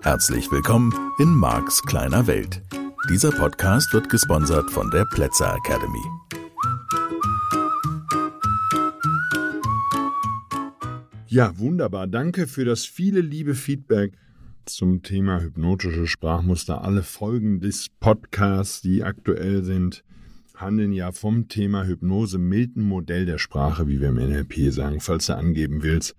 [0.00, 2.62] Herzlich willkommen in Marks kleiner Welt.
[3.10, 6.00] Dieser Podcast wird gesponsert von der Plätzer Academy.
[11.26, 12.06] Ja, wunderbar.
[12.06, 14.16] Danke für das viele liebe Feedback
[14.64, 16.82] zum Thema hypnotische Sprachmuster.
[16.84, 20.04] Alle Folgen des Podcasts, die aktuell sind,
[20.54, 25.00] handeln ja vom Thema Hypnose, milden Modell der Sprache, wie wir im NLP sagen.
[25.00, 26.14] Falls du angeben willst,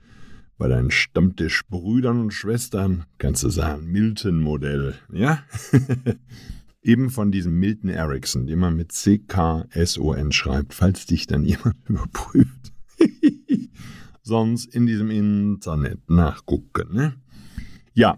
[0.57, 5.43] bei deinen Stammtischbrüdern und Schwestern kannst du sagen Milton-Modell, ja?
[6.81, 12.73] Eben von diesem Milton Erickson, den man mit C-K-S-O-N schreibt, falls dich dann jemand überprüft.
[14.21, 17.15] Sonst in diesem Internet nachgucken, ne?
[17.93, 18.17] Ja,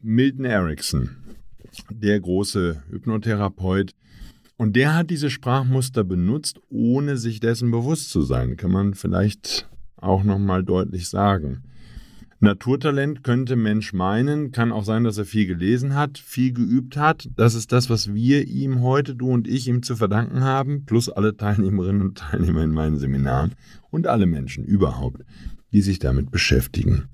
[0.00, 1.10] Milton Erickson,
[1.90, 3.94] der große Hypnotherapeut,
[4.60, 9.70] und der hat diese Sprachmuster benutzt, ohne sich dessen bewusst zu sein, kann man vielleicht
[9.96, 11.62] auch nochmal deutlich sagen.
[12.40, 17.30] Naturtalent könnte Mensch meinen, kann auch sein, dass er viel gelesen hat, viel geübt hat.
[17.36, 21.08] Das ist das, was wir ihm heute, du und ich, ihm zu verdanken haben, plus
[21.08, 23.52] alle Teilnehmerinnen und Teilnehmer in meinen Seminaren
[23.88, 25.22] und alle Menschen überhaupt,
[25.72, 27.04] die sich damit beschäftigen.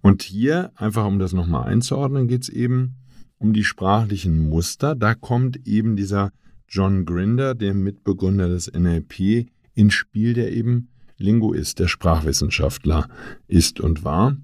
[0.00, 2.96] Und hier, einfach um das nochmal einzuordnen, geht es eben
[3.36, 4.96] um die sprachlichen Muster.
[4.96, 6.32] Da kommt eben dieser
[6.68, 13.08] John Grinder, der Mitbegründer des NLP, ins Spiel, der eben Linguist, der Sprachwissenschaftler
[13.46, 14.36] ist und war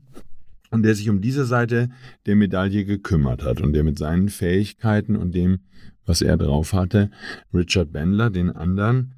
[0.70, 1.88] und der sich um diese Seite
[2.26, 5.60] der Medaille gekümmert hat und der mit seinen Fähigkeiten und dem,
[6.04, 7.10] was er drauf hatte,
[7.52, 9.14] Richard Bandler, den anderen,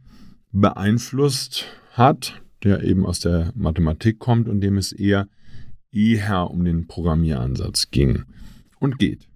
[0.52, 5.28] beeinflusst hat, der eben aus der Mathematik kommt und dem es eher
[5.92, 8.24] eher um den Programmieransatz ging
[8.78, 9.28] und geht.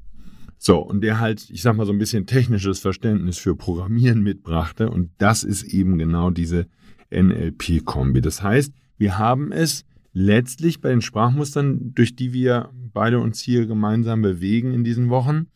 [0.62, 4.91] So, und der halt, ich sag mal, so ein bisschen technisches Verständnis für Programmieren mitbrachte
[4.91, 6.66] und das ist eben genau diese
[7.11, 8.20] NLP-Kombi.
[8.20, 13.64] Das heißt, wir haben es letztlich bei den Sprachmustern, durch die wir beide uns hier
[13.64, 15.47] gemeinsam bewegen in diesen Wochen,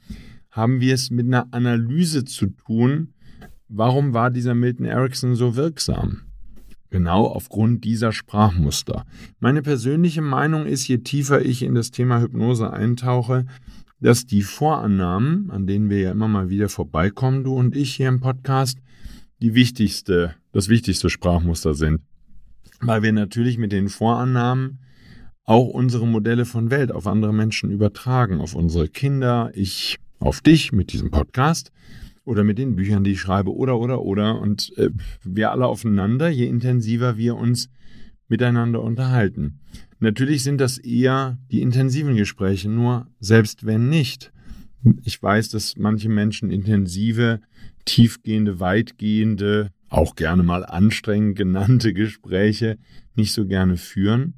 [0.51, 3.13] haben wir es mit einer Analyse zu tun.
[3.69, 6.23] Warum war dieser Milton Erickson so wirksam?
[6.89, 9.05] Genau aufgrund dieser Sprachmuster.
[9.39, 13.45] Meine persönliche Meinung ist, je tiefer ich in das Thema Hypnose eintauche,
[14.05, 18.09] dass die Vorannahmen, an denen wir ja immer mal wieder vorbeikommen, du und ich hier
[18.09, 18.79] im Podcast,
[19.41, 22.01] die wichtigste, das wichtigste Sprachmuster sind
[22.87, 24.79] weil wir natürlich mit den Vorannahmen
[25.45, 30.73] auch unsere Modelle von Welt auf andere Menschen übertragen, auf unsere Kinder, ich auf dich
[30.73, 31.71] mit diesem Podcast
[32.25, 34.89] oder mit den Büchern, die ich schreibe oder oder oder und äh,
[35.23, 37.69] wir alle aufeinander, je intensiver wir uns
[38.29, 39.61] miteinander unterhalten.
[39.99, 44.33] Natürlich sind das eher die intensiven Gespräche, nur selbst wenn nicht.
[45.03, 47.41] Ich weiß, dass manche Menschen intensive,
[47.85, 52.79] tiefgehende, weitgehende auch gerne mal anstrengend genannte Gespräche
[53.15, 54.35] nicht so gerne führen.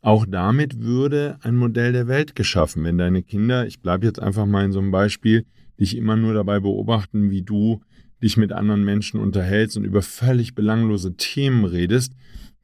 [0.00, 4.46] Auch damit würde ein Modell der Welt geschaffen, wenn deine Kinder, ich bleibe jetzt einfach
[4.46, 5.46] mal in so einem Beispiel,
[5.78, 7.80] dich immer nur dabei beobachten, wie du
[8.22, 12.14] dich mit anderen Menschen unterhältst und über völlig belanglose Themen redest,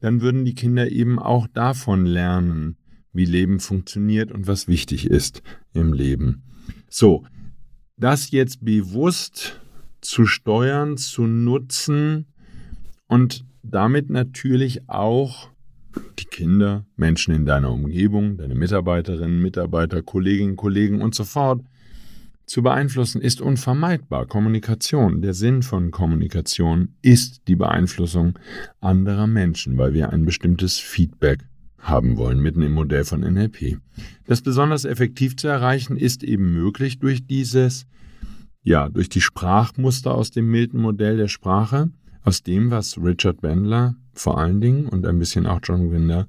[0.04, 2.76] dann würden die Kinder eben auch davon lernen,
[3.14, 5.42] wie Leben funktioniert und was wichtig ist
[5.72, 6.42] im Leben.
[6.90, 7.24] So,
[7.96, 9.62] das jetzt bewusst
[10.02, 12.26] zu steuern, zu nutzen
[13.06, 15.48] und damit natürlich auch
[16.18, 21.62] die Kinder, Menschen in deiner Umgebung, deine Mitarbeiterinnen, Mitarbeiter, Kolleginnen, Kollegen und so fort
[22.46, 24.26] zu beeinflussen, ist unvermeidbar.
[24.26, 28.38] Kommunikation, der Sinn von Kommunikation ist die Beeinflussung
[28.80, 31.40] anderer Menschen, weil wir ein bestimmtes Feedback
[31.78, 33.78] haben wollen, mitten im Modell von NLP.
[34.26, 37.86] Das besonders effektiv zu erreichen ist eben möglich durch dieses
[38.64, 41.90] ja, durch die Sprachmuster aus dem milden Modell der Sprache,
[42.22, 46.26] aus dem, was Richard Bandler vor allen Dingen und ein bisschen auch John Winder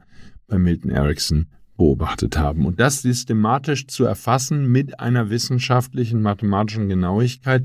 [0.48, 1.48] bei Milton Erickson
[1.78, 2.66] beobachtet haben.
[2.66, 7.64] Und das systematisch zu erfassen mit einer wissenschaftlichen mathematischen Genauigkeit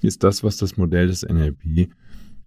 [0.00, 1.90] ist das, was das Modell des NLP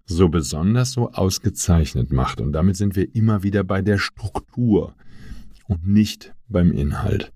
[0.06, 2.42] so besonders so ausgezeichnet macht.
[2.42, 4.96] Und damit sind wir immer wieder bei der Struktur
[5.68, 7.32] und nicht beim Inhalt.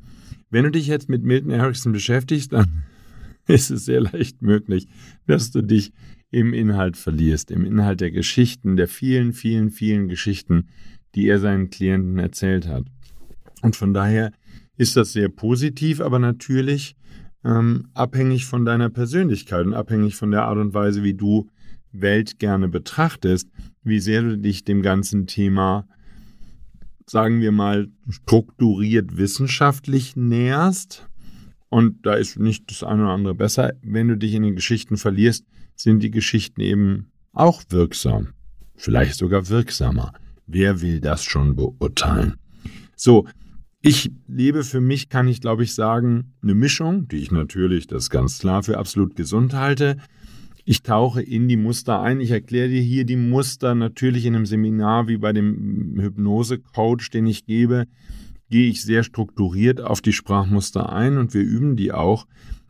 [0.49, 2.83] Wenn du dich jetzt mit Milton Erickson beschäftigst, dann
[3.47, 4.87] ist es sehr leicht möglich,
[5.27, 5.91] dass du dich
[6.31, 10.67] im Inhalt verlierst, im Inhalt der Geschichten, der vielen, vielen, vielen Geschichten,
[11.13, 12.85] die er seinen Klienten erzählt hat.
[13.61, 14.31] Und von daher
[14.77, 16.95] ist das sehr positiv, aber natürlich
[17.43, 21.49] ähm, abhängig von deiner Persönlichkeit und abhängig von der Art und Weise, wie du
[21.91, 23.49] Welt gerne betrachtest,
[23.83, 25.87] wie sehr du dich dem ganzen Thema,
[27.05, 31.07] sagen wir mal, strukturiert wissenschaftlich näherst
[31.69, 33.73] und da ist nicht das eine oder andere besser.
[33.81, 38.29] Wenn du dich in den Geschichten verlierst, sind die Geschichten eben auch wirksam.
[38.77, 40.13] vielleicht sogar wirksamer.
[40.47, 42.35] Wer will das schon beurteilen?
[42.95, 43.25] So,
[43.85, 48.05] ich lebe für mich, kann ich glaube ich sagen, eine Mischung, die ich natürlich, das
[48.05, 49.97] ist ganz klar, für absolut gesund halte.
[50.63, 52.19] Ich tauche in die Muster ein.
[52.19, 57.27] Ich erkläre dir hier die Muster natürlich in einem Seminar wie bei dem Hypnose-Coach, den
[57.27, 57.85] ich gebe,
[58.49, 62.25] gehe ich sehr strukturiert auf die Sprachmuster ein und wir üben die auch.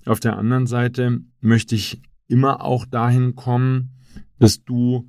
[0.05, 3.91] Auf der anderen Seite möchte ich immer auch dahin kommen,
[4.37, 5.07] dass du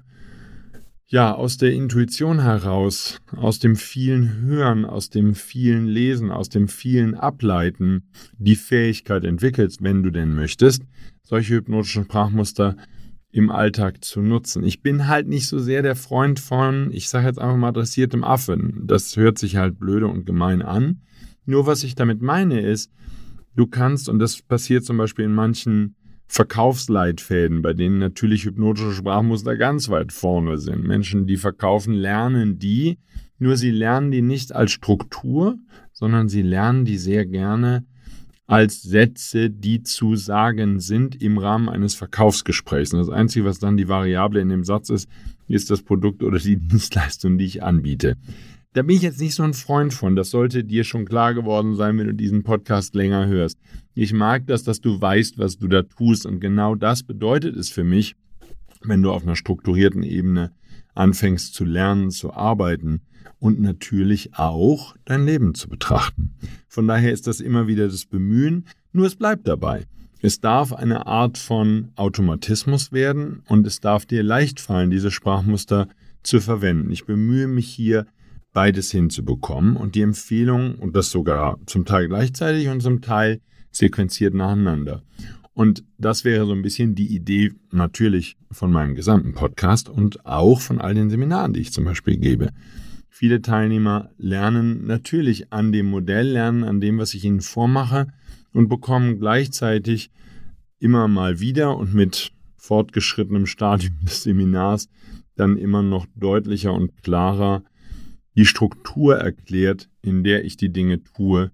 [1.07, 6.69] ja aus der Intuition heraus, aus dem vielen Hören, aus dem vielen Lesen, aus dem
[6.69, 10.83] vielen Ableiten die Fähigkeit entwickelst, wenn du denn möchtest,
[11.23, 12.77] solche hypnotischen Sprachmuster
[13.31, 14.65] im Alltag zu nutzen.
[14.65, 18.25] Ich bin halt nicht so sehr der Freund von, ich sage jetzt einfach mal dressiertem
[18.25, 18.83] Affen.
[18.87, 21.03] Das hört sich halt blöde und gemein an.
[21.45, 22.91] Nur was ich damit meine ist,
[23.55, 25.95] du kannst, und das passiert zum Beispiel in manchen
[26.27, 30.85] Verkaufsleitfäden, bei denen natürlich hypnotische Sprachmuster ganz weit vorne sind.
[30.85, 32.99] Menschen, die verkaufen, lernen die,
[33.39, 35.59] nur sie lernen die nicht als Struktur,
[35.93, 37.85] sondern sie lernen die sehr gerne
[38.47, 42.93] als Sätze, die zu sagen sind im Rahmen eines Verkaufsgesprächs.
[42.93, 45.09] Und das Einzige, was dann die Variable in dem Satz ist,
[45.49, 48.17] ist das Produkt oder die Dienstleistung, die ich anbiete.
[48.77, 50.17] Da bin ich jetzt nicht so ein Freund von.
[50.17, 53.59] Das sollte dir schon klar geworden sein, wenn du diesen Podcast länger hörst.
[53.95, 56.27] Ich mag das, dass du weißt, was du da tust.
[56.27, 58.17] Und genau das bedeutet es für mich,
[58.83, 60.53] wenn du auf einer strukturierten Ebene
[60.95, 63.01] anfängst zu lernen, zu arbeiten
[63.39, 66.35] und natürlich auch dein Leben zu betrachten.
[66.69, 69.87] Von daher ist das immer wieder das Bemühen, nur es bleibt dabei.
[70.21, 75.89] Es darf eine Art von Automatismus werden und es darf dir leicht fallen, diese Sprachmuster
[76.23, 76.91] zu verwenden.
[76.91, 78.05] Ich bemühe mich hier,
[78.57, 84.33] beides hinzubekommen und die Empfehlung, und das sogar zum Teil gleichzeitig und zum Teil sequenziert
[84.33, 85.03] nacheinander.
[85.53, 90.63] Und das wäre so ein bisschen die Idee natürlich von meinem gesamten Podcast und auch
[90.63, 92.49] von all den Seminaren, die ich zum Beispiel gebe.
[93.11, 98.07] Viele Teilnehmer lernen natürlich an dem Modell, lernen an dem, was ich ihnen vormache
[98.55, 100.11] und bekommen gleichzeitig
[100.79, 104.89] immer mal wieder und mit fortgeschrittenem Stadium des Seminars
[105.35, 107.63] dann immer noch deutlicher und klarer
[108.37, 111.51] die Struktur erklärt, in der ich die Dinge tue,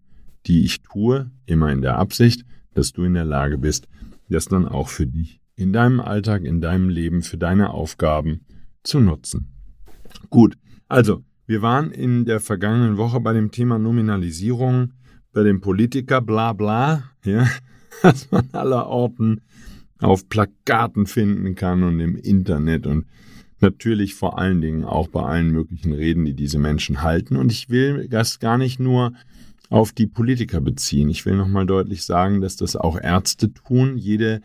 [0.46, 2.44] die ich tue, immer in der Absicht,
[2.74, 3.88] dass du in der Lage bist,
[4.28, 8.40] das dann auch für dich in deinem Alltag, in deinem Leben, für deine Aufgaben
[8.82, 9.48] zu nutzen.
[10.30, 10.56] Gut,
[10.88, 14.92] also wir waren in der vergangenen Woche bei dem Thema Nominalisierung,
[15.32, 17.46] bei dem Politiker bla bla, ja,
[18.02, 19.42] das man aller Orten
[19.98, 23.06] auf Plakaten finden kann und im Internet und
[23.62, 27.36] Natürlich vor allen Dingen auch bei allen möglichen Reden, die diese Menschen halten.
[27.36, 29.12] Und ich will das gar nicht nur
[29.70, 31.08] auf die Politiker beziehen.
[31.08, 33.96] Ich will nochmal deutlich sagen, dass das auch Ärzte tun.
[33.96, 34.42] Jede,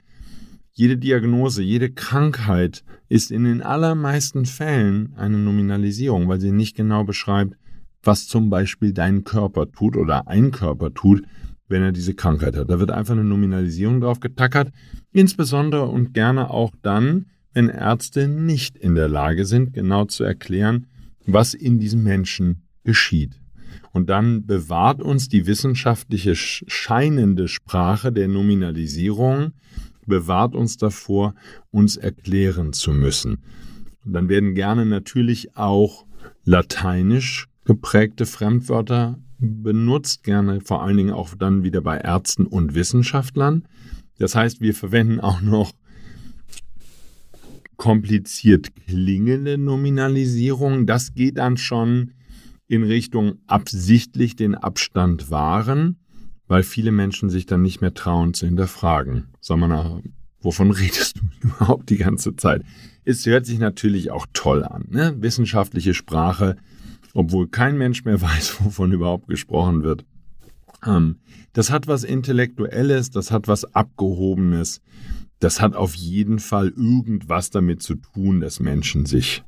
[0.72, 7.04] jede Diagnose, jede Krankheit ist in den allermeisten Fällen eine Nominalisierung, weil sie nicht genau
[7.04, 7.58] beschreibt,
[8.04, 11.24] was zum Beispiel dein Körper tut oder ein Körper tut,
[11.68, 12.70] wenn er diese Krankheit hat.
[12.70, 14.72] Da wird einfach eine Nominalisierung drauf getackert,
[15.12, 17.26] insbesondere und gerne auch dann,
[17.58, 20.86] wenn Ärzte nicht in der Lage sind, genau zu erklären,
[21.26, 23.42] was in diesem Menschen geschieht.
[23.94, 29.54] Und dann bewahrt uns die wissenschaftliche scheinende Sprache der Nominalisierung,
[30.06, 31.34] bewahrt uns davor,
[31.72, 33.40] uns erklären zu müssen.
[34.06, 36.06] Und dann werden gerne natürlich auch
[36.44, 43.68] lateinisch geprägte Fremdwörter benutzt, gerne vor allen Dingen auch dann wieder bei Ärzten und Wissenschaftlern.
[44.20, 45.74] Das heißt, wir verwenden auch noch
[47.78, 50.86] kompliziert klingende Nominalisierung.
[50.86, 52.12] Das geht dann schon
[52.68, 55.98] in Richtung absichtlich den Abstand wahren,
[56.48, 59.28] weil viele Menschen sich dann nicht mehr trauen zu hinterfragen.
[59.40, 60.02] Sag mal
[60.42, 62.64] wovon redest du überhaupt die ganze Zeit?
[63.06, 65.16] Es hört sich natürlich auch toll an, ne?
[65.20, 66.58] Wissenschaftliche Sprache,
[67.14, 70.04] obwohl kein Mensch mehr weiß, wovon überhaupt gesprochen wird.
[70.86, 71.18] Ähm,
[71.54, 74.82] das hat was Intellektuelles, das hat was Abgehobenes
[75.40, 79.44] das hat auf jeden Fall irgendwas damit zu tun, dass Menschen sich,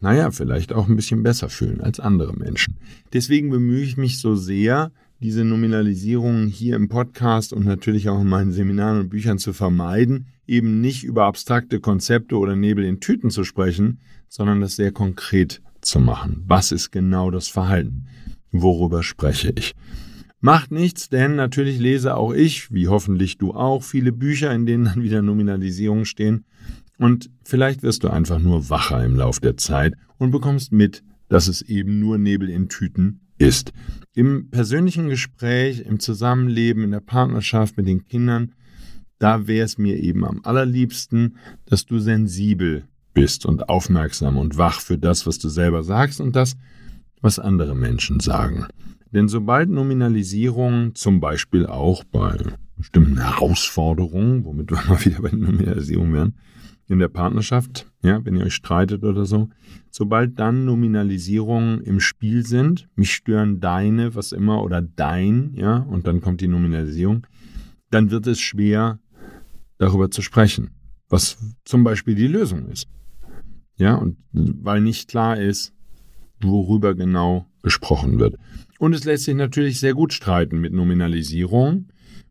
[0.00, 2.76] naja, vielleicht auch ein bisschen besser fühlen als andere Menschen.
[3.12, 8.28] Deswegen bemühe ich mich so sehr, diese Nominalisierungen hier im Podcast und natürlich auch in
[8.28, 13.30] meinen Seminaren und Büchern zu vermeiden, eben nicht über abstrakte Konzepte oder Nebel in Tüten
[13.30, 13.98] zu sprechen,
[14.28, 16.44] sondern das sehr konkret zu machen.
[16.46, 18.06] Was ist genau das Verhalten?
[18.52, 19.74] Worüber spreche ich?
[20.40, 24.84] Macht nichts, denn natürlich lese auch ich, wie hoffentlich du auch, viele Bücher, in denen
[24.84, 26.44] dann wieder Nominalisierungen stehen.
[26.96, 31.48] Und vielleicht wirst du einfach nur wacher im Lauf der Zeit und bekommst mit, dass
[31.48, 33.72] es eben nur Nebel in Tüten ist.
[34.14, 38.52] Im persönlichen Gespräch, im Zusammenleben, in der Partnerschaft mit den Kindern,
[39.18, 44.80] da wäre es mir eben am allerliebsten, dass du sensibel bist und aufmerksam und wach
[44.80, 46.56] für das, was du selber sagst und das,
[47.20, 48.66] was andere Menschen sagen.
[49.12, 52.36] Denn sobald Nominalisierung zum Beispiel auch bei
[52.76, 56.34] bestimmten Herausforderungen, womit wir mal wieder bei der Nominalisierung wären,
[56.88, 59.50] in der Partnerschaft, ja, wenn ihr euch streitet oder so,
[59.90, 66.06] sobald dann Nominalisierungen im Spiel sind, mich stören deine, was immer, oder dein, ja, und
[66.06, 67.26] dann kommt die Nominalisierung,
[67.90, 69.00] dann wird es schwer,
[69.76, 70.70] darüber zu sprechen,
[71.08, 72.88] was zum Beispiel die Lösung ist.
[73.76, 75.72] Ja, und weil nicht klar ist,
[76.40, 78.36] worüber genau gesprochen wird.
[78.78, 81.88] Und es lässt sich natürlich sehr gut streiten mit Nominalisierung,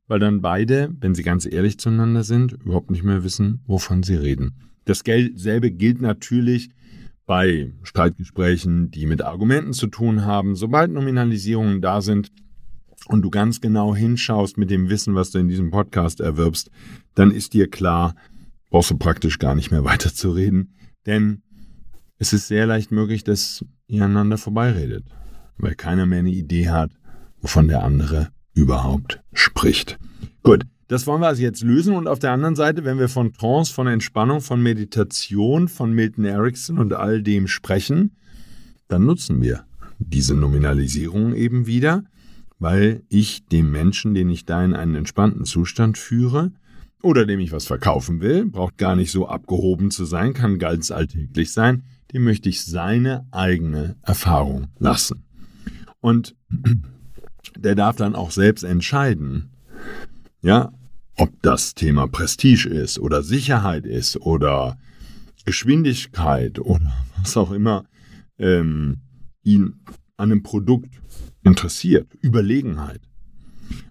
[0.08, 4.16] weil dann beide, wenn sie ganz ehrlich zueinander sind, überhaupt nicht mehr wissen, wovon sie
[4.16, 4.56] reden.
[4.86, 6.70] Dasselbe gilt natürlich
[7.25, 10.56] bei Streitgesprächen, die mit Argumenten zu tun haben.
[10.56, 12.32] Sobald Nominalisierungen da sind
[13.08, 16.72] und du ganz genau hinschaust mit dem Wissen, was du in diesem Podcast erwirbst,
[17.16, 18.16] dann ist dir klar,
[18.70, 20.74] brauchst du praktisch gar nicht mehr weiterzureden,
[21.06, 21.42] denn
[22.18, 25.06] es ist sehr leicht möglich, dass ihr aneinander vorbeiredet,
[25.58, 26.92] weil keiner mehr eine Idee hat,
[27.42, 29.98] wovon der andere überhaupt spricht.
[30.44, 31.96] Gut, das wollen wir also jetzt lösen.
[31.96, 36.26] Und auf der anderen Seite, wenn wir von Trance, von Entspannung, von Meditation, von Milton
[36.26, 38.16] Erickson und all dem sprechen,
[38.88, 39.66] dann nutzen wir
[40.00, 42.04] diese Nominalisierung eben wieder,
[42.60, 46.52] weil ich dem Menschen, den ich da in einen entspannten Zustand führe,
[47.04, 50.90] oder dem ich was verkaufen will, braucht gar nicht so abgehoben zu sein, kann ganz
[50.90, 55.26] alltäglich sein, dem möchte ich seine eigene Erfahrung lassen.
[56.00, 56.36] Und
[57.58, 59.51] der darf dann auch selbst entscheiden,
[60.42, 60.72] ja,
[61.16, 64.77] ob das Thema Prestige ist oder Sicherheit ist oder
[65.46, 67.86] Geschwindigkeit oder was auch immer
[68.38, 68.98] ähm,
[69.44, 69.80] ihn
[70.18, 71.01] an einem Produkt
[71.44, 73.01] interessiert, Überlegenheit.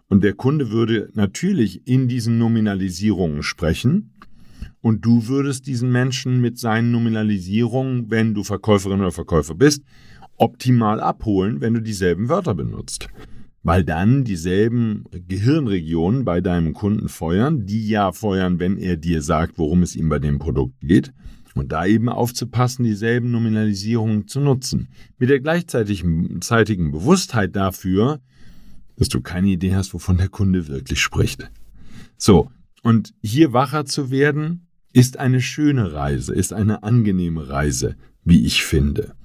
[0.09, 4.13] Und der Kunde würde natürlich in diesen Nominalisierungen sprechen
[4.81, 9.83] und du würdest diesen Menschen mit seinen Nominalisierungen, wenn du Verkäuferin oder Verkäufer bist,
[10.39, 13.09] optimal abholen, wenn du dieselben Wörter benutzt
[13.67, 19.59] weil dann dieselben Gehirnregionen bei deinem Kunden feuern, die ja feuern, wenn er dir sagt,
[19.59, 21.13] worum es ihm bei dem Produkt geht.
[21.57, 24.87] Und da eben aufzupassen, dieselben Nominalisierungen zu nutzen.
[25.19, 28.21] Mit der gleichzeitigen Bewusstheit dafür,
[28.95, 31.51] dass du keine Idee hast, wovon der Kunde wirklich spricht.
[32.17, 32.53] So,
[32.85, 38.63] und hier wacher zu werden, ist eine schöne Reise, ist eine angenehme Reise, wie ich
[38.63, 39.17] finde.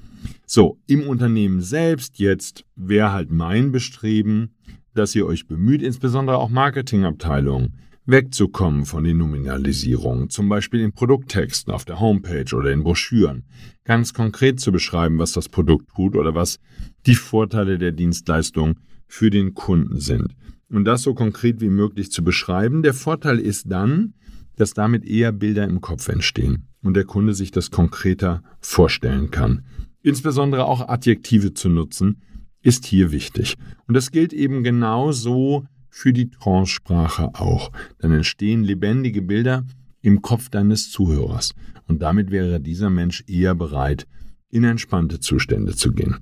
[0.54, 4.54] So, im Unternehmen selbst jetzt wäre halt mein Bestreben,
[4.94, 11.72] dass ihr euch bemüht, insbesondere auch Marketingabteilungen, wegzukommen von den Nominalisierungen, zum Beispiel in Produkttexten
[11.72, 13.46] auf der Homepage oder in Broschüren,
[13.86, 16.60] ganz konkret zu beschreiben, was das Produkt tut oder was
[17.06, 18.78] die Vorteile der Dienstleistung
[19.08, 20.36] für den Kunden sind.
[20.68, 22.84] Und das so konkret wie möglich zu beschreiben.
[22.84, 24.16] Der Vorteil ist dann,
[24.58, 29.64] dass damit eher Bilder im Kopf entstehen und der Kunde sich das konkreter vorstellen kann.
[30.04, 32.22] Insbesondere auch Adjektive zu nutzen,
[32.62, 33.56] ist hier wichtig.
[33.88, 37.72] Und das gilt eben genauso für die Trance-Sprache auch.
[38.00, 39.66] Dann entstehen lebendige Bilder
[40.02, 41.54] im Kopf deines Zuhörers.
[41.88, 44.08] Und damit wäre dieser Mensch eher bereit,
[44.50, 46.18] in entspannte Zustände zu gehen.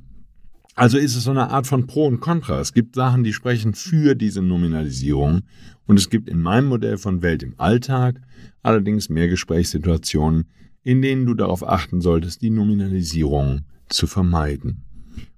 [0.75, 2.59] Also ist es so eine Art von Pro und Contra.
[2.59, 5.41] Es gibt Sachen, die sprechen für diese Nominalisierung.
[5.85, 8.21] Und es gibt in meinem Modell von Welt im Alltag
[8.61, 10.45] allerdings mehr Gesprächssituationen,
[10.83, 14.83] in denen du darauf achten solltest, die Nominalisierung zu vermeiden,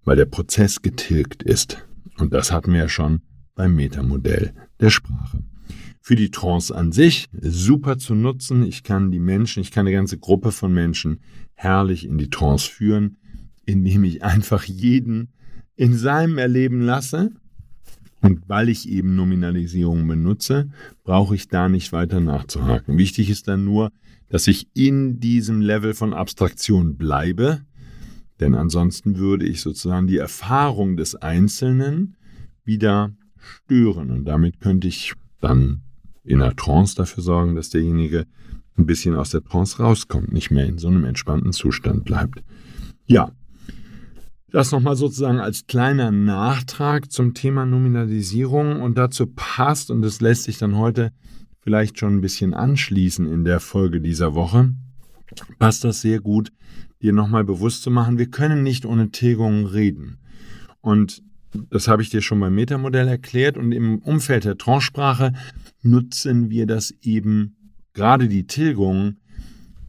[0.04, 1.86] weil der Prozess getilgt ist.
[2.18, 3.22] Und das hatten wir ja schon
[3.56, 5.44] beim Metamodell der Sprache.
[6.02, 8.64] Für die Trance an sich super zu nutzen.
[8.66, 11.20] Ich kann die Menschen, ich kann eine ganze Gruppe von Menschen
[11.54, 13.18] herrlich in die Trance führen,
[13.66, 15.34] indem ich einfach jeden
[15.76, 17.32] in seinem Erleben lasse.
[18.22, 20.70] Und weil ich eben Nominalisierung benutze,
[21.04, 22.98] brauche ich da nicht weiter nachzuhaken.
[22.98, 23.92] Wichtig ist dann nur,
[24.32, 27.62] dass ich in diesem Level von Abstraktion bleibe,
[28.40, 32.16] denn ansonsten würde ich sozusagen die Erfahrung des Einzelnen
[32.64, 34.10] wieder stören.
[34.10, 35.82] Und damit könnte ich dann
[36.24, 38.26] in der Trance dafür sorgen, dass derjenige
[38.78, 42.42] ein bisschen aus der Trance rauskommt, nicht mehr in so einem entspannten Zustand bleibt.
[43.06, 43.32] Ja,
[44.52, 48.82] das nochmal sozusagen als kleiner Nachtrag zum Thema Nominalisierung.
[48.82, 51.12] Und dazu passt, und das lässt sich dann heute
[51.62, 54.74] vielleicht schon ein bisschen anschließen in der Folge dieser Woche,
[55.60, 56.52] passt das sehr gut,
[57.02, 60.18] dir nochmal bewusst zu machen, wir können nicht ohne Tilgung reden.
[60.82, 61.24] Und
[61.70, 65.34] das habe ich dir schon beim Metamodell erklärt und im Umfeld der Transsprache
[65.82, 67.56] nutzen wir das eben,
[67.94, 69.18] gerade die Tilgung,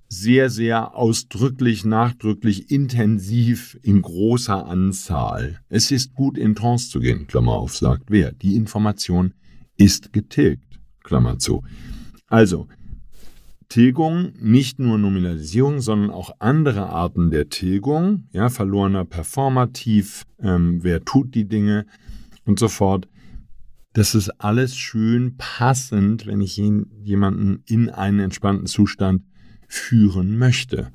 [0.08, 5.60] sehr, sehr ausdrücklich, nachdrücklich, intensiv in großer Anzahl.
[5.70, 8.32] Es ist gut, in Trance zu gehen, Klammer auf, sagt wer.
[8.32, 9.32] Die Information
[9.78, 10.71] ist getilgt.
[11.02, 11.62] Klammer zu.
[12.28, 12.68] Also,
[13.68, 21.04] Tilgung, nicht nur Nominalisierung, sondern auch andere Arten der Tilgung, ja, verlorener Performativ, ähm, wer
[21.04, 21.86] tut die Dinge
[22.44, 23.08] und so fort.
[23.94, 29.22] Das ist alles schön passend, wenn ich jemanden in einen entspannten Zustand
[29.68, 30.90] führen möchte.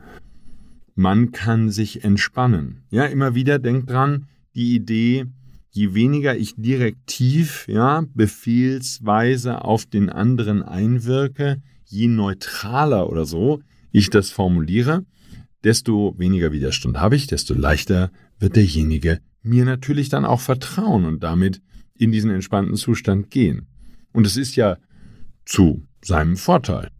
[0.94, 2.84] Man kann sich entspannen.
[2.92, 5.26] Ja, immer wieder denkt dran, die Idee,
[5.70, 14.10] je weniger ich direktiv, ja, befehlsweise auf den anderen einwirke, je neutraler oder so ich
[14.10, 15.06] das formuliere,
[15.64, 21.24] desto weniger Widerstand habe ich, desto leichter wird derjenige mir natürlich dann auch vertrauen und
[21.24, 21.62] damit
[21.98, 23.68] in diesen entspannten Zustand gehen.
[24.14, 24.78] Und es ist ja
[25.46, 26.92] zu seinem Vorteil.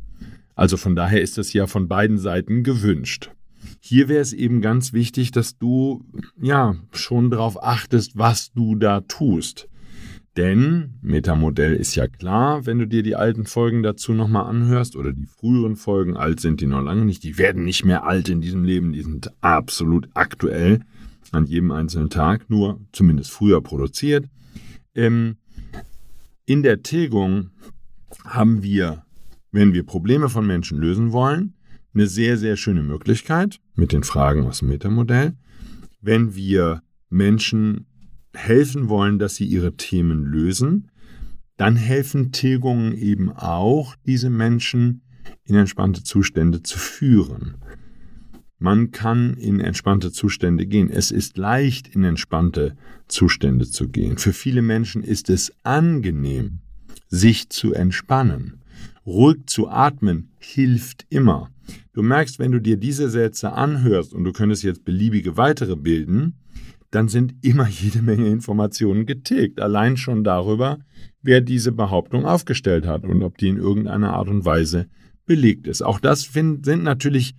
[0.56, 3.32] Also von daher ist es ja von beiden Seiten gewünscht.
[3.80, 6.04] Hier wäre es eben ganz wichtig, dass du
[6.42, 9.68] ja schon darauf achtest, was du da tust.
[10.38, 15.12] Denn Metamodell ist ja klar, wenn du dir die alten Folgen dazu nochmal anhörst oder
[15.12, 18.40] die früheren Folgen, alt sind die noch lange nicht, die werden nicht mehr alt in
[18.40, 20.82] diesem Leben, die sind absolut aktuell
[21.32, 24.26] an jedem einzelnen Tag, nur zumindest früher produziert.
[24.94, 25.38] Ähm,
[26.46, 27.50] in der Tilgung
[28.24, 29.06] haben wir,
[29.52, 31.56] wenn wir Probleme von Menschen lösen wollen,
[31.98, 35.34] eine sehr, sehr schöne Möglichkeit mit den Fragen aus dem Metamodell.
[36.00, 37.88] Wenn wir Menschen
[38.36, 40.92] helfen wollen, dass sie ihre Themen lösen,
[41.58, 45.02] dann helfen Tilgungen eben auch, diese Menschen
[45.44, 47.56] in entspannte Zustände zu führen.
[48.60, 50.92] Man kann in entspannte Zustände gehen.
[50.92, 52.76] Es ist leicht, in entspannte
[53.08, 54.20] Zustände zu gehen.
[54.20, 56.60] Für viele Menschen ist es angenehm,
[57.08, 58.62] sich zu entspannen.
[59.06, 61.50] Ruhig zu atmen hilft immer.
[61.94, 66.36] Du merkst, wenn du dir diese Sätze anhörst und du könntest jetzt beliebige weitere bilden,
[66.92, 70.80] dann sind immer jede Menge Informationen getilgt, allein schon darüber,
[71.22, 74.88] wer diese Behauptung aufgestellt hat und ob die in irgendeiner Art und Weise
[75.26, 75.82] belegt ist.
[75.82, 77.36] Auch das sind natürlich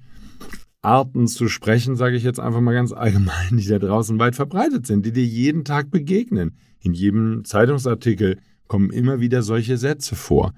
[0.81, 4.87] Arten zu sprechen, sage ich jetzt einfach mal ganz allgemein, die da draußen weit verbreitet
[4.87, 6.57] sind, die dir jeden Tag begegnen.
[6.81, 10.53] In jedem Zeitungsartikel kommen immer wieder solche Sätze vor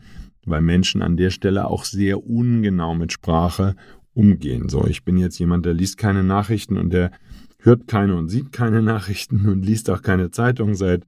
[0.47, 3.77] weil Menschen an der Stelle auch sehr ungenau mit Sprache
[4.15, 4.69] umgehen.
[4.69, 7.13] So, ich bin jetzt jemand, der liest keine Nachrichten und der
[7.59, 11.05] hört keine und sieht keine Nachrichten und liest auch keine Zeitung seit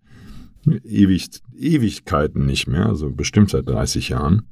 [0.85, 4.43] ewig, Ewigkeiten nicht mehr, also bestimmt seit 30 Jahren.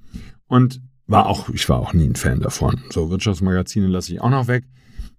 [0.47, 2.81] Und war auch, ich war auch nie ein Fan davon.
[2.91, 4.65] So, Wirtschaftsmagazine lasse ich auch noch weg,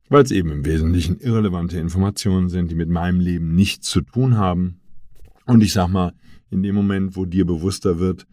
[0.10, 4.38] weil es eben im Wesentlichen irrelevante Informationen sind, die mit meinem Leben nichts zu tun
[4.38, 4.80] haben.
[5.46, 6.14] Und ich sag mal,
[6.50, 8.26] in dem Moment, wo dir bewusster wird,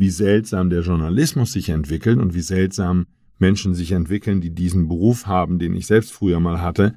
[0.00, 3.06] wie seltsam der Journalismus sich entwickelt und wie seltsam
[3.38, 6.94] Menschen sich entwickeln, die diesen Beruf haben, den ich selbst früher mal hatte,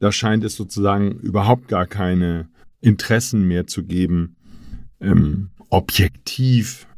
[0.00, 2.48] da scheint es sozusagen überhaupt gar keine
[2.80, 4.34] Interessen mehr zu geben,
[5.00, 6.88] ähm, objektiv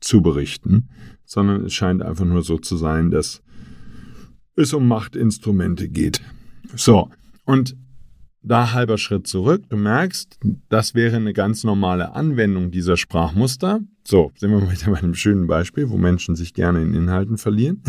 [0.00, 0.90] zu berichten,
[1.24, 3.42] sondern es scheint einfach nur so zu sein, dass
[4.54, 6.20] es um Machtinstrumente geht.
[6.76, 7.08] So,
[7.46, 7.74] und
[8.42, 9.64] da halber Schritt zurück.
[9.68, 13.80] Du merkst, das wäre eine ganz normale Anwendung dieser Sprachmuster.
[14.04, 17.82] So, sind wir wieder bei einem schönen Beispiel, wo Menschen sich gerne in Inhalten verlieren.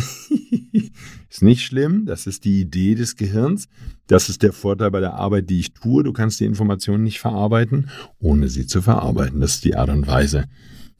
[1.30, 3.70] ist nicht schlimm, das ist die Idee des Gehirns.
[4.08, 6.04] Das ist der Vorteil bei der Arbeit, die ich tue.
[6.04, 9.40] Du kannst die Informationen nicht verarbeiten, ohne sie zu verarbeiten.
[9.40, 10.46] Das ist die Art und Weise,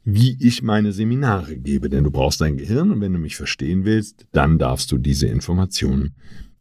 [0.04, 1.90] wie ich meine Seminare gebe.
[1.90, 5.26] Denn du brauchst dein Gehirn und wenn du mich verstehen willst, dann darfst du diese
[5.26, 6.14] Informationen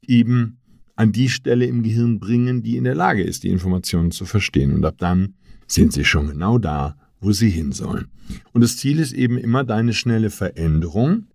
[0.05, 0.57] eben
[0.95, 4.73] an die Stelle im Gehirn bringen, die in der Lage ist, die Informationen zu verstehen.
[4.73, 5.35] Und ab dann
[5.67, 8.07] sind sie schon genau da, wo sie hin sollen.
[8.51, 11.27] Und das Ziel ist eben immer deine schnelle Veränderung.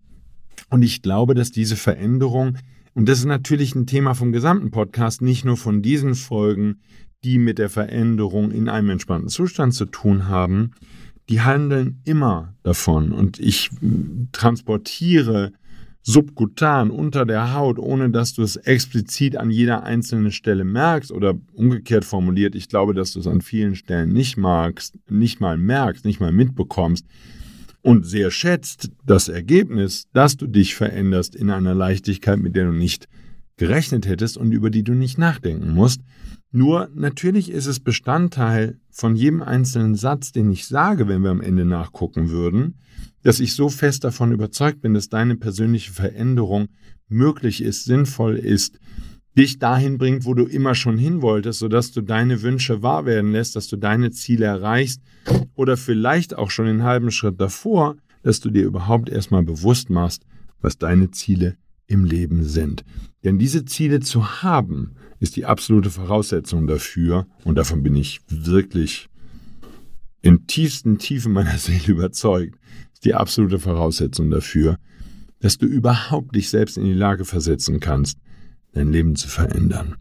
[0.69, 2.59] Und ich glaube, dass diese Veränderung,
[2.95, 6.81] und das ist natürlich ein Thema vom gesamten Podcast, nicht nur von diesen Folgen,
[7.25, 10.73] die mit der Veränderung in einem entspannten Zustand zu tun haben,
[11.29, 13.13] die handeln immer davon.
[13.13, 13.71] Und ich
[14.33, 15.53] transportiere
[16.07, 21.35] subkutan unter der Haut, ohne dass du es explizit an jeder einzelnen Stelle merkst oder
[21.53, 26.05] umgekehrt formuliert, ich glaube, dass du es an vielen Stellen nicht magst, nicht mal merkst,
[26.05, 27.05] nicht mal mitbekommst
[27.83, 32.73] und sehr schätzt das Ergebnis, dass du dich veränderst in einer Leichtigkeit, mit der du
[32.73, 33.09] nicht
[33.57, 36.03] gerechnet hättest und über die du nicht nachdenken musst.
[36.57, 41.43] Nur natürlich ist es Bestandteil von jedem einzelnen Satz, den ich sage, wenn wir am
[41.43, 42.79] Ende nachgucken würden,
[43.23, 46.69] dass ich so fest davon überzeugt bin, dass deine persönliche Veränderung
[47.09, 48.81] möglich ist, sinnvoll ist,
[49.37, 53.33] dich dahin bringt, wo du immer schon hin wolltest, sodass du deine Wünsche wahr werden
[53.33, 55.03] lässt, dass du deine Ziele erreichst
[55.57, 60.25] oder vielleicht auch schon den halben Schritt davor, dass du dir überhaupt erstmal bewusst machst,
[60.63, 62.83] was deine Ziele im Leben sind.
[63.25, 69.09] Denn diese Ziele zu haben, ist die absolute Voraussetzung dafür, und davon bin ich wirklich
[70.23, 72.59] im tiefsten Tiefen meiner Seele überzeugt,
[72.93, 74.79] ist die absolute Voraussetzung dafür,
[75.41, 78.19] dass du überhaupt dich selbst in die Lage versetzen kannst,
[78.73, 79.97] dein Leben zu verändern.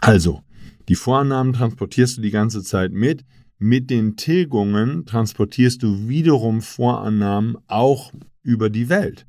[0.00, 0.42] Also,
[0.88, 3.24] die Vorannahmen transportierst du die ganze Zeit mit.
[3.58, 9.26] Mit den Tilgungen transportierst du wiederum Vorannahmen auch über die Welt,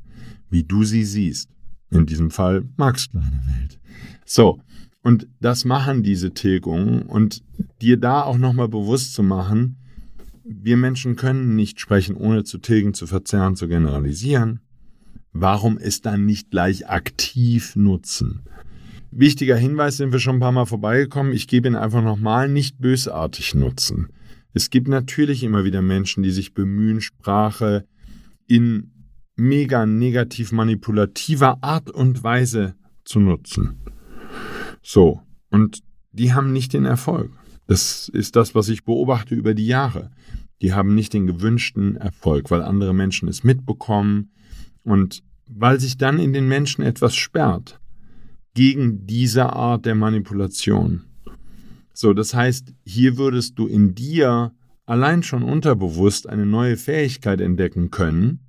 [0.49, 1.49] wie du sie siehst.
[1.89, 3.79] In diesem Fall Max kleine Welt.
[4.25, 4.59] So,
[5.03, 7.43] und das machen diese Tilgungen und
[7.81, 9.77] dir da auch nochmal bewusst zu machen,
[10.43, 14.61] wir Menschen können nicht sprechen, ohne zu tilgen, zu verzerren, zu generalisieren.
[15.33, 18.43] Warum es dann nicht gleich aktiv nutzen?
[19.11, 21.33] Wichtiger Hinweis, sind wir schon ein paar Mal vorbeigekommen.
[21.33, 24.07] Ich gebe ihn einfach nochmal nicht bösartig nutzen.
[24.53, 27.85] Es gibt natürlich immer wieder Menschen, die sich bemühen, Sprache
[28.47, 28.91] in
[29.35, 33.77] mega negativ manipulativer Art und Weise zu nutzen.
[34.89, 35.19] So,
[35.49, 37.33] und die haben nicht den Erfolg.
[37.65, 40.11] Das ist das, was ich beobachte über die Jahre.
[40.61, 44.31] Die haben nicht den gewünschten Erfolg, weil andere Menschen es mitbekommen
[44.83, 47.81] und weil sich dann in den Menschen etwas sperrt
[48.53, 51.01] gegen diese Art der Manipulation.
[51.91, 54.53] So, das heißt, hier würdest du in dir
[54.85, 58.39] allein schon unterbewusst eine neue Fähigkeit entdecken können,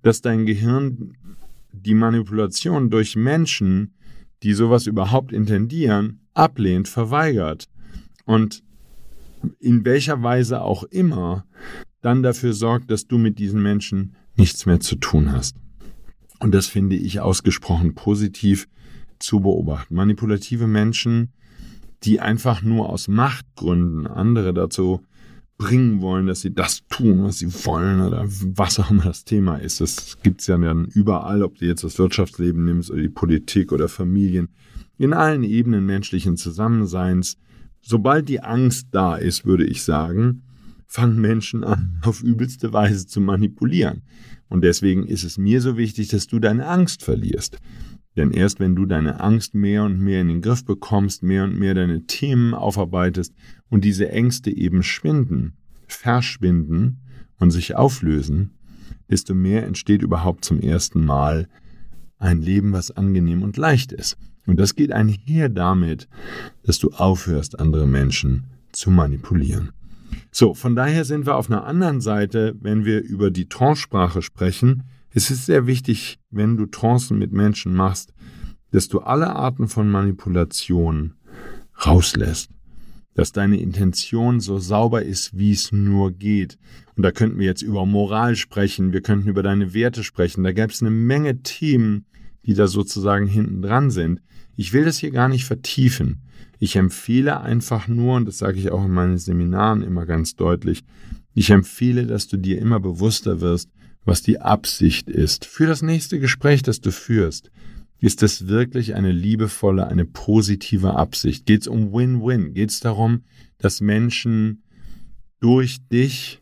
[0.00, 1.18] dass dein Gehirn
[1.70, 3.92] die Manipulation durch Menschen,
[4.42, 7.68] die sowas überhaupt intendieren, ablehnt, verweigert
[8.24, 8.62] und
[9.58, 11.44] in welcher Weise auch immer
[12.00, 15.56] dann dafür sorgt, dass du mit diesen Menschen nichts mehr zu tun hast.
[16.38, 18.66] Und das finde ich ausgesprochen positiv
[19.18, 19.94] zu beobachten.
[19.94, 21.32] Manipulative Menschen,
[22.02, 25.02] die einfach nur aus Machtgründen andere dazu
[25.60, 29.56] bringen wollen, dass sie das tun, was sie wollen oder was auch immer das Thema
[29.56, 29.82] ist.
[29.82, 33.70] Das gibt es ja dann überall, ob du jetzt das Wirtschaftsleben nimmst oder die Politik
[33.70, 34.48] oder Familien,
[34.96, 37.36] in allen Ebenen menschlichen Zusammenseins.
[37.82, 40.44] Sobald die Angst da ist, würde ich sagen,
[40.86, 44.00] fangen Menschen an, auf übelste Weise zu manipulieren.
[44.48, 47.58] Und deswegen ist es mir so wichtig, dass du deine Angst verlierst.
[48.16, 51.58] Denn erst wenn du deine Angst mehr und mehr in den Griff bekommst, mehr und
[51.58, 53.34] mehr deine Themen aufarbeitest
[53.68, 55.54] und diese Ängste eben schwinden,
[55.86, 57.00] verschwinden
[57.38, 58.50] und sich auflösen,
[59.08, 61.48] desto mehr entsteht überhaupt zum ersten Mal
[62.18, 64.16] ein Leben, was angenehm und leicht ist.
[64.46, 66.08] Und das geht einher damit,
[66.62, 69.72] dass du aufhörst, andere Menschen zu manipulieren.
[70.32, 74.84] So, von daher sind wir auf einer anderen Seite, wenn wir über die Trance-Sprache sprechen,
[75.12, 78.12] es ist sehr wichtig, wenn du Trancen mit Menschen machst,
[78.70, 81.14] dass du alle Arten von Manipulation
[81.84, 82.50] rauslässt.
[83.14, 86.58] Dass deine Intention so sauber ist, wie es nur geht.
[86.94, 90.44] Und da könnten wir jetzt über Moral sprechen, wir könnten über deine Werte sprechen.
[90.44, 92.06] Da gäbe es eine Menge Themen,
[92.46, 94.22] die da sozusagen hinten dran sind.
[94.56, 96.22] Ich will das hier gar nicht vertiefen.
[96.60, 100.84] Ich empfehle einfach nur, und das sage ich auch in meinen Seminaren immer ganz deutlich,
[101.34, 103.70] ich empfehle, dass du dir immer bewusster wirst,
[104.10, 107.52] was die Absicht ist für das nächste Gespräch, das du führst.
[108.00, 111.46] Ist das wirklich eine liebevolle, eine positive Absicht?
[111.46, 112.52] Geht es um Win-Win?
[112.52, 113.22] Geht es darum,
[113.58, 114.64] dass Menschen
[115.38, 116.40] durch dich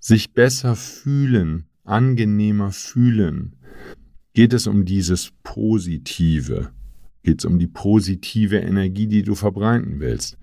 [0.00, 3.54] sich besser fühlen, angenehmer fühlen?
[4.32, 6.72] Geht es um dieses Positive?
[7.22, 10.38] Geht es um die positive Energie, die du verbreiten willst?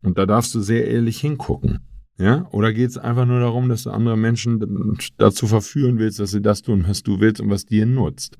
[0.00, 1.80] Und da darfst du sehr ehrlich hingucken.
[2.18, 2.46] Ja?
[2.50, 6.42] Oder geht es einfach nur darum, dass du andere Menschen dazu verführen willst, dass sie
[6.42, 8.38] das tun, was du willst und was dir nutzt?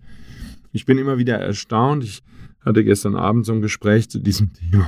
[0.73, 2.05] Ich bin immer wieder erstaunt.
[2.05, 2.23] Ich
[2.61, 4.87] hatte gestern Abend so ein Gespräch zu diesem Thema,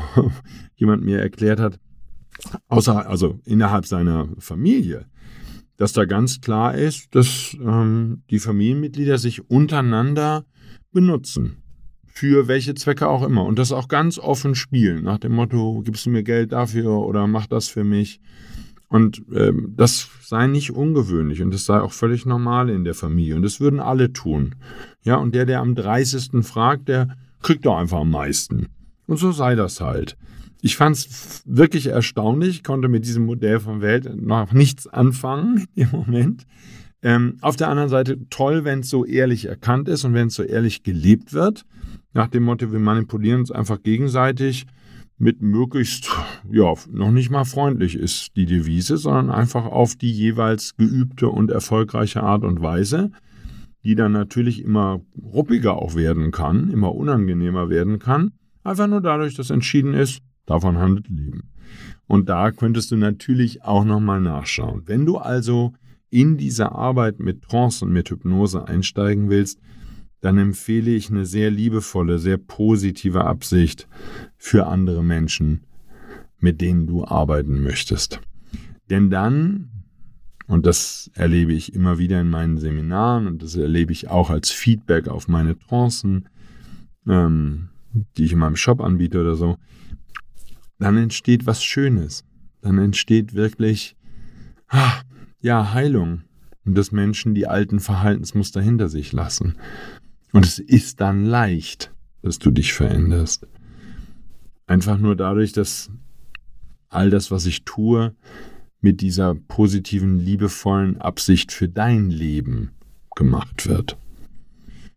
[0.77, 1.79] jemand mir erklärt hat,
[2.69, 5.07] außer, also innerhalb seiner Familie,
[5.77, 10.45] dass da ganz klar ist, dass ähm, die Familienmitglieder sich untereinander
[10.93, 11.59] benutzen.
[12.07, 13.45] Für welche Zwecke auch immer.
[13.45, 15.03] Und das auch ganz offen spielen.
[15.03, 18.21] Nach dem Motto, gibst du mir Geld dafür oder mach das für mich.
[18.95, 23.35] Und ähm, das sei nicht ungewöhnlich und das sei auch völlig normal in der Familie.
[23.35, 24.55] Und das würden alle tun.
[25.03, 26.47] Ja, und der, der am 30.
[26.47, 27.09] fragt, der
[27.43, 28.69] kriegt doch einfach am meisten.
[29.09, 30.17] Und so sei das halt.
[30.63, 35.91] Ich fand es wirklich erstaunlich, konnte mit diesem Modell von Welt noch nichts anfangen im
[35.91, 36.47] Moment.
[37.03, 40.35] Ähm, auf der anderen Seite toll, wenn es so ehrlich erkannt ist und wenn es
[40.35, 41.67] so ehrlich gelebt wird.
[42.13, 44.69] Nach dem Motto, wir manipulieren uns einfach gegenseitig
[45.17, 46.11] mit möglichst,
[46.51, 51.51] ja, noch nicht mal freundlich ist die Devise, sondern einfach auf die jeweils geübte und
[51.51, 53.11] erfolgreiche Art und Weise,
[53.85, 58.33] die dann natürlich immer ruppiger auch werden kann, immer unangenehmer werden kann,
[58.65, 61.51] einfach nur dadurch, dass entschieden ist, davon handelt Leben.
[62.07, 64.83] Und da könntest du natürlich auch nochmal nachschauen.
[64.87, 65.73] Wenn du also
[66.11, 69.59] in diese Arbeit mit Trance und mit Hypnose einsteigen willst,
[70.25, 73.87] dann empfehle ich eine sehr liebevolle, sehr positive Absicht
[74.39, 75.65] für andere Menschen,
[76.39, 78.21] mit denen du arbeiten möchtest.
[78.89, 79.69] Denn dann
[80.47, 84.51] Und das erlebe ich immer wieder in meinen Seminaren und das erlebe ich auch als
[84.51, 86.29] Feedback auf meine Trancen,
[87.09, 87.71] ähm,
[88.17, 89.57] die ich in meinem Shop anbiete oder so.
[90.79, 92.25] Dann entsteht was Schönes.
[92.61, 93.97] Dann entsteht wirklich,
[94.69, 95.01] ah,
[95.41, 96.23] ja, Heilung.
[96.67, 99.57] Und dass Menschen die alten Verhaltensmuster hinter sich lassen.
[100.35, 103.47] Und es ist dann leicht, dass du dich veränderst.
[104.67, 105.93] Einfach nur dadurch, dass
[106.89, 108.17] all das, was ich tue,
[108.81, 112.73] mit dieser positiven, liebevollen Absicht für dein Leben
[113.15, 113.97] gemacht wird.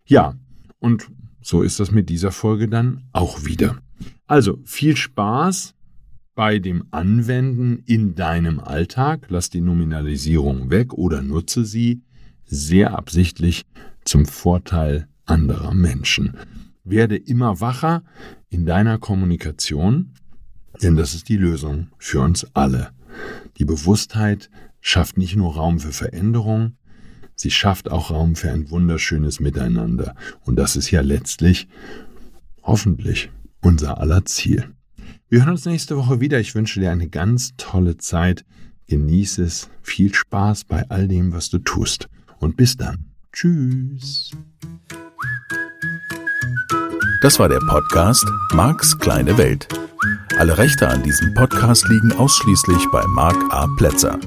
[0.07, 0.33] Ja,
[0.79, 1.07] und
[1.39, 3.77] so ist das mit dieser Folge dann auch wieder.
[4.25, 5.75] Also viel Spaß
[6.33, 9.27] bei dem Anwenden in deinem Alltag.
[9.29, 12.01] Lass die Nominalisierung weg oder nutze sie
[12.43, 13.67] sehr absichtlich
[14.03, 16.37] zum Vorteil anderer Menschen.
[16.83, 18.03] Werde immer wacher
[18.49, 20.13] in deiner Kommunikation,
[20.81, 22.91] denn das ist die Lösung für uns alle.
[23.57, 26.77] Die Bewusstheit schafft nicht nur Raum für Veränderung,
[27.35, 30.15] sie schafft auch Raum für ein wunderschönes Miteinander.
[30.45, 31.67] Und das ist ja letztlich,
[32.63, 33.29] hoffentlich,
[33.61, 34.73] unser aller Ziel.
[35.29, 36.39] Wir hören uns nächste Woche wieder.
[36.39, 38.45] Ich wünsche dir eine ganz tolle Zeit.
[38.87, 39.69] Genieße es.
[39.81, 42.07] Viel Spaß bei all dem, was du tust.
[42.39, 43.11] Und bis dann.
[43.33, 44.31] Tschüss.
[47.21, 49.67] Das war der Podcast Marks kleine Welt.
[50.37, 53.67] Alle Rechte an diesem Podcast liegen ausschließlich bei Marc A.
[53.77, 54.17] Plätzer.